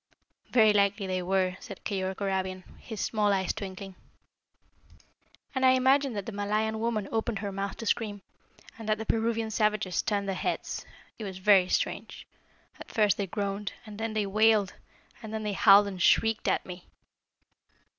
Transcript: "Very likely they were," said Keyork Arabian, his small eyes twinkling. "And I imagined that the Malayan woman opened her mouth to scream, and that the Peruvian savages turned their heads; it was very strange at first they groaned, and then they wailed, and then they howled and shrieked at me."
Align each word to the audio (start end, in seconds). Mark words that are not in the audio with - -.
"Very 0.49 0.73
likely 0.73 1.05
they 1.05 1.21
were," 1.21 1.57
said 1.59 1.81
Keyork 1.85 2.21
Arabian, 2.21 2.63
his 2.79 2.99
small 2.99 3.31
eyes 3.31 3.53
twinkling. 3.53 3.93
"And 5.53 5.63
I 5.63 5.73
imagined 5.73 6.15
that 6.15 6.25
the 6.25 6.31
Malayan 6.31 6.79
woman 6.79 7.07
opened 7.11 7.37
her 7.37 7.51
mouth 7.51 7.77
to 7.77 7.85
scream, 7.85 8.23
and 8.79 8.89
that 8.89 8.97
the 8.97 9.05
Peruvian 9.05 9.51
savages 9.51 10.01
turned 10.01 10.27
their 10.27 10.33
heads; 10.33 10.87
it 11.19 11.23
was 11.23 11.37
very 11.37 11.69
strange 11.69 12.25
at 12.79 12.91
first 12.91 13.15
they 13.17 13.27
groaned, 13.27 13.73
and 13.85 13.99
then 13.99 14.13
they 14.13 14.25
wailed, 14.25 14.73
and 15.21 15.31
then 15.31 15.43
they 15.43 15.53
howled 15.53 15.85
and 15.85 16.01
shrieked 16.01 16.47
at 16.47 16.65
me." 16.65 16.87